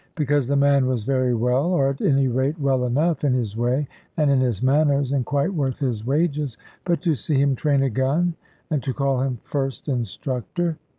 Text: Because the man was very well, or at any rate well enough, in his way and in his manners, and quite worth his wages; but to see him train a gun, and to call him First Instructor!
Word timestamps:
Because 0.15 0.47
the 0.47 0.55
man 0.55 0.87
was 0.87 1.03
very 1.03 1.35
well, 1.35 1.67
or 1.73 1.89
at 1.89 2.01
any 2.01 2.27
rate 2.27 2.59
well 2.59 2.85
enough, 2.85 3.23
in 3.23 3.35
his 3.35 3.55
way 3.55 3.87
and 4.17 4.31
in 4.31 4.39
his 4.39 4.63
manners, 4.63 5.11
and 5.11 5.23
quite 5.23 5.53
worth 5.53 5.77
his 5.77 6.03
wages; 6.03 6.57
but 6.85 7.03
to 7.03 7.13
see 7.13 7.39
him 7.39 7.55
train 7.55 7.83
a 7.83 7.89
gun, 7.91 8.33
and 8.71 8.81
to 8.81 8.95
call 8.95 9.21
him 9.21 9.37
First 9.43 9.87
Instructor! 9.87 10.77